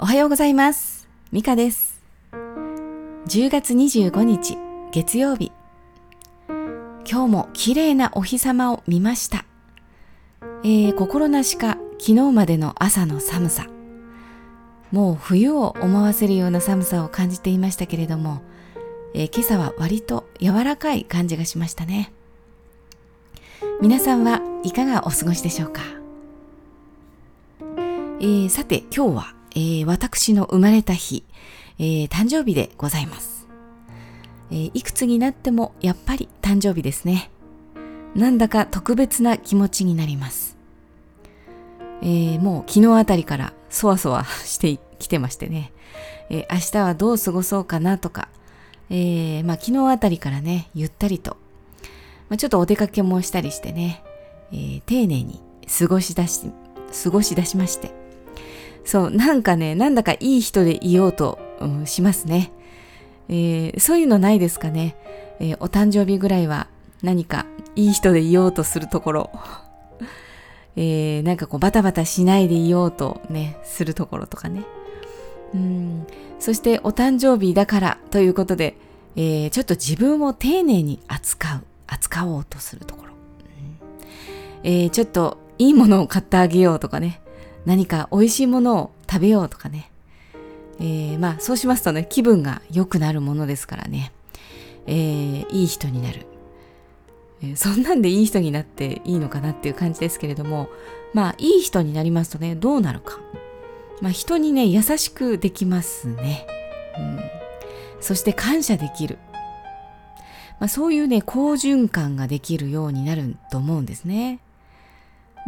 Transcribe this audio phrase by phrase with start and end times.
[0.00, 1.08] おはようございます。
[1.32, 2.00] ミカです。
[3.26, 4.56] 10月25日、
[4.92, 5.50] 月曜日。
[6.48, 9.44] 今日も綺麗なお日様を見ました。
[10.62, 13.66] えー、心なしか昨日までの朝の寒さ。
[14.92, 18.40] もう冬を思わせるような寒さを感じていましたけれども、
[19.14, 22.12] えー今朝は割と柔らかい感じがしましたね。
[23.80, 25.82] 皆さんはいかがお過ごしでしょうか？
[28.20, 31.24] えーさて今日は、えー私の生まれた日、
[31.78, 33.46] えー誕生日でございます、
[34.50, 37.30] えーいくつになってもやっぱり誕生日ですね。
[38.14, 40.56] なんだか特別な気持ちになります。
[42.02, 45.72] えーもう昨日あたりからそわそわしてきてましてね、
[46.30, 48.28] えー明日はどう過ごそうかなとか、
[48.90, 51.36] えーまあ昨日あたりからね、ゆったりと、
[52.28, 54.02] まあ、ちょっとお出かけもしたりしてね、
[54.52, 55.40] え丁寧に
[55.78, 56.50] 過ごし出し、
[57.04, 57.92] 過ごし出しまして、
[58.88, 62.50] そう、なんかね、なんだかいい人でいようと、うんしますね。
[63.28, 64.96] えーそういうのないですかね。
[65.40, 66.68] えーお誕生日ぐらいは
[67.02, 67.44] 何か
[67.76, 69.30] いい人でいようとするところ。
[70.76, 74.62] えーなんかこうバタバタしないでいようとね、するところとかね。
[75.52, 76.06] うん。
[76.38, 78.78] そしてお誕生日だからということで、
[79.16, 83.12] えーちょっと自分を丁寧に扱う、扱おうとするところ。
[84.62, 87.20] えーちょっといいものを買ってあげようとかね。
[87.68, 89.90] 何か美味しいものを食べようとかね。
[90.80, 94.10] えーまあそうしますとね、気分が良くなるものですからね。
[94.86, 96.24] えーいい人になる。
[97.42, 100.70] えそんなんでいい人になっていいのかなっていう感じですけれども、
[101.12, 103.18] まあいい人になりますとね、どうなるか。
[104.00, 106.46] まあ人にね、優しくできますね。
[106.98, 107.20] うん、
[108.00, 109.18] そして感謝できる。
[110.58, 114.40] まあそういうね、好循環ができるようになると思うんですね。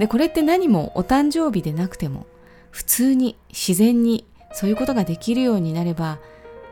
[0.00, 2.26] で、これって何もお誕生日でなくても、
[2.70, 6.18] 普通に自然にそういうことができるようになれば、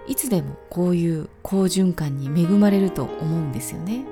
[0.06, 4.06] いつでもこういう好循環に恵まれると思うんですよね。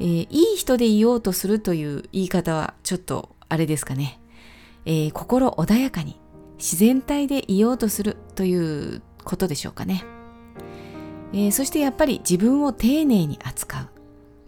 [0.00, 4.18] えーいい人でいようとするという言い方はちょっとあれですかね。
[4.86, 6.18] えー心穏やかに
[6.56, 10.02] 自然体でいようとするということでしょうかね。
[11.34, 13.88] えーそしてやっぱり自分を丁寧に扱う。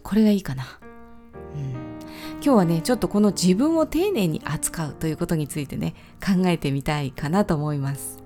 [0.01, 0.79] これがいいかな。
[1.55, 1.86] うん
[2.39, 8.23] 今日はね、ちょっとこの自分を丁寧に扱うということについてね、考えてみたいかなと思います。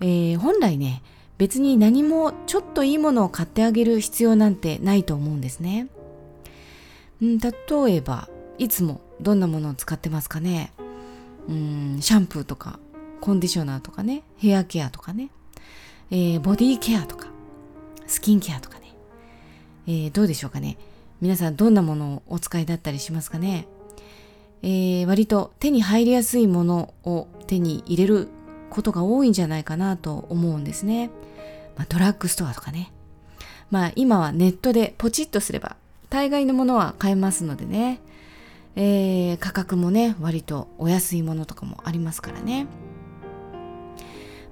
[0.00, 1.02] えー本来ね、
[1.38, 5.88] 別に何もちょっといいものを買ってあげる必要なんてないと思うんですね。
[7.24, 7.52] ん、例
[7.94, 8.28] えば、
[8.58, 10.72] いつもどんなものを使ってますかね？
[11.48, 12.80] うん、シャンプーとか、
[13.20, 15.30] コンディショナーとかね、ヘアケアとかね、
[16.10, 17.28] えーボディケアとか、
[18.08, 18.96] スキンケアとかね、
[19.86, 20.76] えーどうでしょうかね？
[21.22, 23.68] 皆さんどんなものをお使いだったりしますかね、
[24.62, 28.28] えー割と手に入りやすいものを手に入れる
[28.70, 31.10] ことが多いんじゃないかなと思うんですね。
[31.76, 32.92] まあ、ドラッグストアとかね。
[33.70, 35.76] まあ今はネットでポチッとすれば
[36.10, 38.00] 大概のものは買えますのでね。
[38.74, 42.66] えー価格もね、割とお安いものとかもありますからね。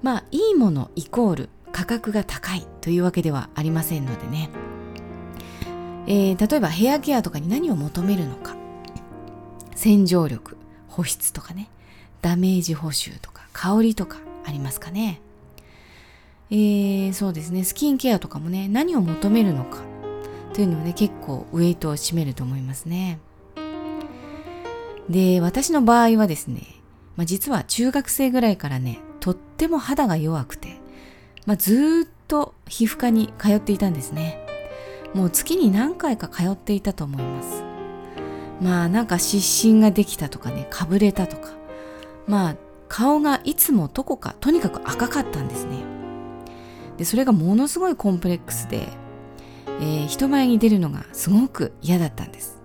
[0.03, 4.51] まあいいものイコール価格が高いというわけではありませんのでね。
[6.07, 8.57] えー例えばヘアケアとかに何を求めるのか。
[9.75, 10.57] 洗浄力、
[10.89, 11.69] 保湿とかね。
[12.23, 15.21] ダメージ補修とか香りとかありますかね。
[16.51, 17.65] えーそうですね。
[17.65, 19.79] スキンケアとかもね、何を求めるのか
[20.53, 23.19] というのはね、結構ウェイトを占めると思いますね。
[25.09, 26.63] で、私の場合はですね、
[27.17, 30.79] まあ、実は中学生ぐらいからね、とっても肌が弱くて、
[31.47, 34.39] まあ、ずっと皮膚科に通っていたんですね。
[35.15, 37.63] もう月に何回か通っていたと思います。
[38.61, 41.51] まあなんか湿疹ができたとかね、かぶれたとか。
[42.27, 42.57] まあ
[42.89, 45.79] 顔がいつもどこかとにかく赤かったんですね。
[46.97, 48.89] で、それがものすごいコンプレックスで、
[49.81, 52.61] えー人前に出るのがすごく嫌だったんです。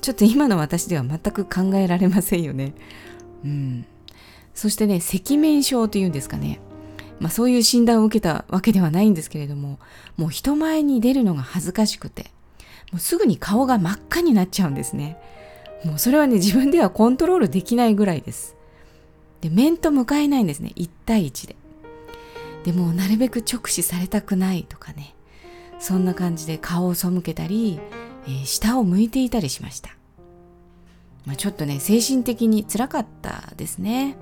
[0.00, 2.74] ちょっと今の私では全く考えられませんよね。
[3.44, 3.86] うん。
[4.54, 6.60] そしてね、赤面症というんですかね。
[7.20, 9.78] まあそういう診断を受けたわけではないんですけれども、
[10.16, 12.30] もう人前に出るのが恥ずかしくて、
[12.92, 15.18] もうすぐに顔が真っ赤になっちゃうんですね。
[15.84, 18.56] もうそれはね、自分ではコントロールできないぐらいです。
[19.40, 20.72] で、面と向かえないんですね。
[20.76, 21.56] 1対1で。
[22.64, 25.14] でもなるべく直視されたくないとかね。
[25.78, 27.80] そんな感じで顔を背けたり、
[28.26, 29.90] えー下を向いていたりしました。
[31.24, 34.16] まあ、ちょっとね、精神的に辛かったですね。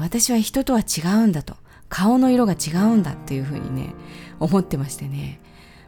[0.00, 1.56] 私は人とは違うんだと。
[1.88, 3.94] 顔の色が違うんだっていうふうにね、
[4.40, 5.40] 思ってましてね。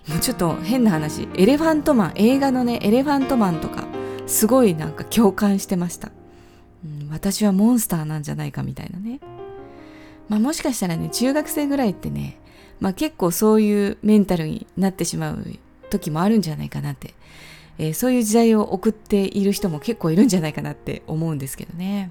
[0.09, 3.87] もうちょっと変な話、エレファントマン、映画のね、エレファントマンとか、
[4.27, 6.11] すごいなんか共感してました。
[6.85, 9.21] うん私はモンスターなんじゃないかみたいなね。
[10.29, 12.39] まあもしかしたらね、中学生ぐらいってね、
[12.81, 15.45] まあ結構そういうメンタルになってしまう
[15.91, 17.15] 時もあるんじゃないかなって、
[17.79, 22.11] えー、そういう時代を送っている人も結構いるんじゃないかなって思うんですけどね。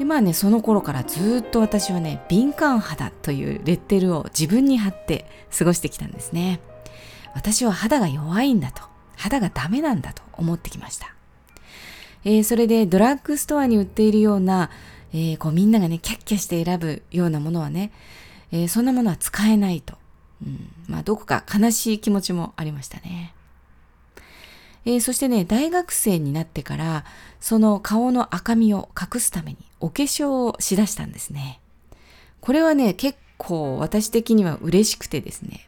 [0.00, 6.60] でまあねその頃からずっと私はね敏感肌というレッテルを自分に貼って過ごしてきたんですね。
[7.34, 8.90] 私は肌が弱いんだと。
[9.20, 11.14] 肌がダメなんだと思ってきました、
[12.24, 14.70] えー、それでドラッグストアに売っているような、
[15.12, 17.92] えー、こうみんながねキャッキャして選ぶようなものはね、
[18.50, 19.98] えー、そんなものは使えないと、
[20.42, 23.34] うん、まあどこか悲しい気持ちもありましたね。
[24.84, 27.04] えー、そしてね、大学生になってから、
[27.40, 31.60] その顔の赤みを隠すためにお化粧をしだしたんですね。
[32.40, 35.66] これはね、結構私的には嬉しくてですね、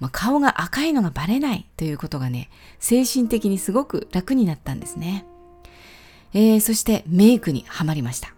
[0.00, 5.24] まあ、顔が赤いのがバレないということがね、精神的にすごく楽になったんですね。
[6.34, 8.34] えー、そしてメイクにはまりました。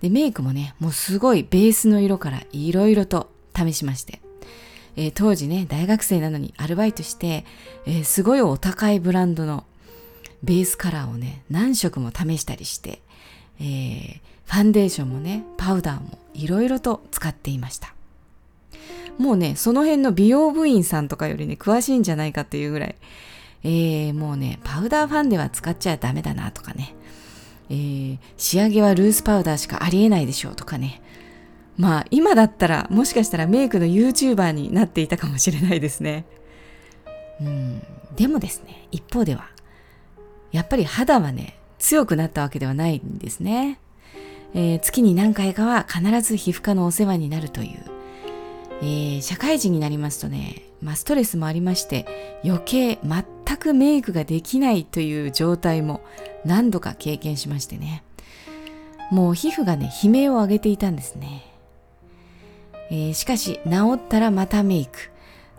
[0.00, 4.22] で、メイクもね、もうすごいベースの色からいろいろと試しまして、
[4.96, 7.44] えー、当時ね、大学生なのにアルバイトして、
[7.86, 9.64] えー、すごいお高いブランドの
[10.42, 13.00] ベースカラーをね、何色も試したりして、
[13.60, 17.94] えー、ファンデーションもね、パウダーもいろいろと使っていました。
[19.18, 22.94] もうね、その辺の美容部員さんとかよりね、詳しいんじゃないかっていうぐらい、
[23.62, 26.94] えー、もうね、パウダーファンデは使っちゃダメだなとかね、
[27.68, 31.02] えー、仕上げはルースパウダーしかありえないでしょうとかね、
[31.76, 36.26] まあ今だったらもしかしたらメイクの YouTuber になっていたかもしれないですね。
[37.40, 37.82] うん、
[38.16, 39.48] でもですね、一方では、
[40.52, 43.78] やっぱり肌はね、強くなったわけではないんですね。
[44.52, 48.00] えー、月に何回かは必ず皮膚科のお世話になるという。
[48.82, 56.00] えー、社会人になりますとね、まあ、ストレスもありまして余計全くメイクができないという状態も
[56.46, 58.02] 何度か経験しましてね
[59.10, 61.44] もう皮膚がね悲鳴を上げていたんですね
[62.90, 65.10] えー、しかし治ったらまたメイク。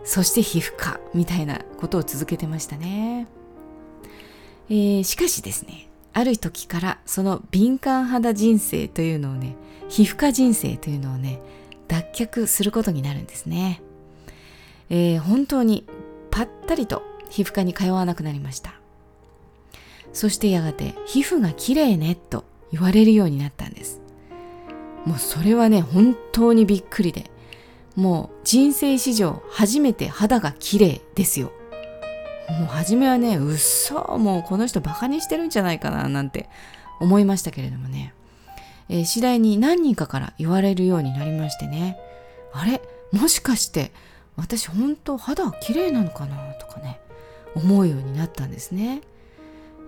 [0.04, 3.28] そして皮膚科みたいなことを続けてましたね、
[4.68, 9.54] えー、しかしですねある時からその敏感肌人生というのをね
[9.88, 11.40] 皮膚科人生というのをね
[11.86, 13.80] 脱却することになるんですね、
[14.90, 15.86] えー、本当に
[16.32, 18.74] ぱったりと皮膚科に通わなくなりました。
[20.12, 24.01] そしてやがて皮膚が綺麗ねと言われるようになったんです。
[25.04, 27.30] もうそれはね本当にびっくりで。
[27.94, 31.52] もう人生史上初めて肌が綺麗ですよ。
[32.48, 36.48] もう初めはねうっそもうこの人バカにしてるんじゃないかななんて
[37.00, 38.14] 思いましたけれどもね、
[38.88, 41.98] えー、次第に何人かから言われるようになりましてね。
[42.54, 42.80] あれ？
[43.12, 43.92] もしかして
[44.36, 46.98] 私本当肌綺麗なのかなとかね。
[47.54, 49.02] 思うようになったんですね、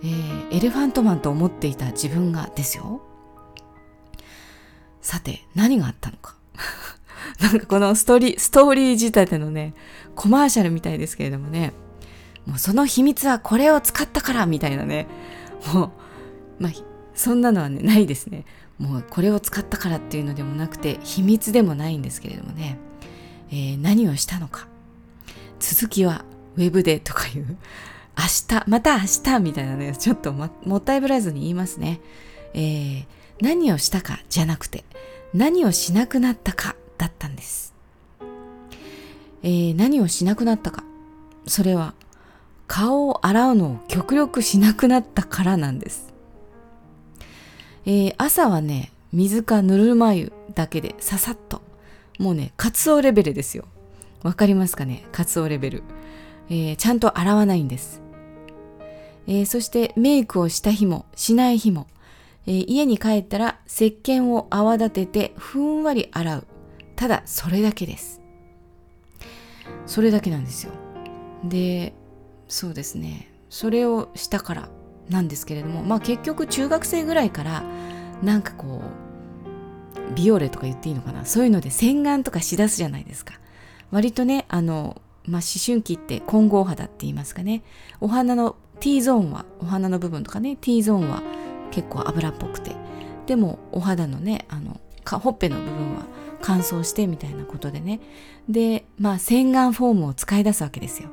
[0.02, 3.00] えー、エレファントマンと思っていた自分がですよ。
[5.04, 6.34] さて、何があったのか。
[7.38, 9.74] なんかこのストーリー、ストーリー仕立てのね、
[10.14, 11.74] コマーシャルみたいですけれどもね、
[12.46, 15.06] もうその秘密はこれを使ったからみたいなね、
[15.74, 15.92] も
[16.58, 16.72] う、まあ、
[17.14, 18.46] そんなのはね、ないですね。
[18.78, 22.78] もうこれを使ったからっていうのでもなくて、秘密でもないんですけれどもね、
[23.50, 24.68] えー、何をしたのか。
[25.60, 26.24] 続きは
[26.56, 27.58] ウェブでとかいう、
[28.16, 32.00] 明日、また明日みたいなね、ちょっともったいぶらずに言いますね。
[32.54, 33.04] えー、
[33.40, 34.84] 何をしたかじゃなくて
[35.32, 37.74] 何をしなくなったかだったんです、
[39.42, 40.84] えー、何をしなくなったか。
[41.46, 41.94] それは
[42.66, 46.14] 顔を洗うのを極力しなくなったからなんです、
[47.84, 51.60] えー、朝はね水かぬるま湯だけでささっと
[52.18, 53.66] もうねカツオレベルですよ。
[54.22, 55.04] わかりますかね？
[55.12, 55.82] カツオレベル、
[56.48, 58.00] えー、ちゃんと洗わないんです、
[59.26, 61.86] えー、そしてメイクをした日もしない日も
[62.46, 66.46] えー、家に帰ったら石鹸を泡立ててふんわり洗う。
[66.96, 68.20] ただそれだけです。
[69.86, 70.72] それだけなんですよ。
[71.44, 71.94] で、
[72.48, 73.30] そうですね。
[73.50, 74.68] それをしたから
[75.08, 77.64] なんですけれども、まあ結局中学生ぐらいから
[78.22, 78.82] なんかこ
[80.10, 81.24] う、ビオレとか言っていいのかな？
[81.24, 83.40] そういうので洗顔とかしだすじゃないですか。
[83.90, 87.62] 割とね、あの、まあ、思春期って混合肌って言いますかね。
[88.00, 91.22] お花の T ゾーンは、お花の部分とかね、T ゾーンは
[91.74, 92.76] 結構油っぽくて。
[93.26, 96.04] でもお肌のねあのほっぺの部分は
[96.42, 98.00] 乾燥してみたいなことでね。
[98.48, 101.08] でまあ洗顔フォームを使い出すわけですよ。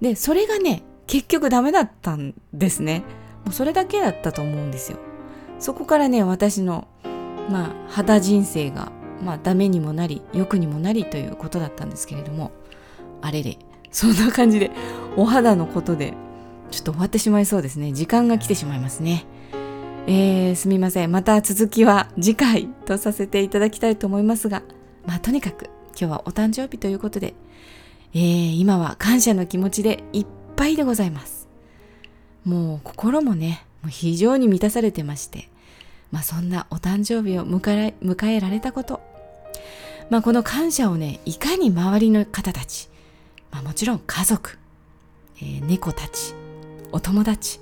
[0.00, 3.02] でそれがね結局ダメだったんですね。
[3.44, 4.98] もうそれだけだったと思うんですよ。
[5.58, 6.86] そこからね私の
[7.50, 8.92] まあ肌人生が
[9.24, 12.52] まあダメにもなり良くにもなりということだったんですけれども。
[13.22, 13.56] あれれ。
[13.90, 14.70] そんな感じで
[15.16, 16.12] お肌のことで
[16.70, 19.26] ちょっと終わってしまいそうですね時間が来てしまいますね
[20.08, 21.10] えー、すみません。
[21.10, 24.62] また続きは次回とさせていただきたいと思いますが、
[25.04, 27.34] まあとにかく今日はお誕生日ということで、
[28.14, 31.48] えー、今は感謝の気持ちでいっぱいでございます。
[32.44, 35.48] もう心もね、もう非常に満たされてまして、
[36.12, 39.00] まあそんなお誕生日を迎え迎えられたこと、
[40.08, 42.88] まあこの感謝をね、いかに周りの方たち、
[43.50, 44.56] まあもちろん家族、
[45.38, 46.32] えー、猫たち、
[46.96, 47.60] お友達、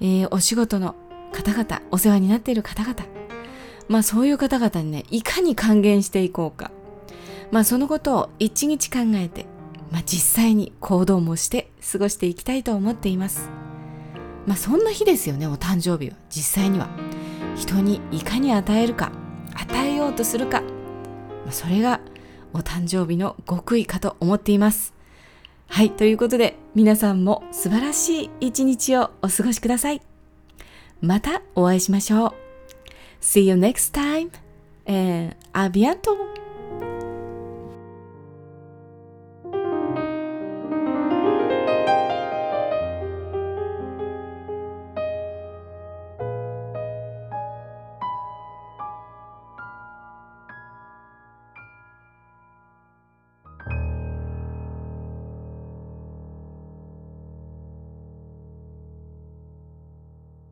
[0.00, 0.94] えー、お仕事の
[1.30, 3.04] 方々、お世話になっている方々、
[3.86, 6.70] まあそういう方々にね、いかに還元していこうか。
[7.50, 9.44] まあそのことを一日考えて、
[9.92, 13.50] まあ実際に行動もして過ごしていきたいと思っています。
[14.46, 16.16] まあそんな日ですよね、お誕生日は。
[16.30, 16.88] 実際には。
[17.56, 19.12] 人にいかに与えるか、
[19.52, 20.62] 与えようとするか。
[20.62, 22.00] まあ、それが
[22.54, 24.95] お誕生日の極意かと思っています。
[25.68, 30.00] はい、ということで皆さんも素晴らしい一日をお過ごしください。
[31.00, 32.32] またお会いしましょう。
[33.20, 34.30] See you next time
[34.86, 36.35] and a b i a n t o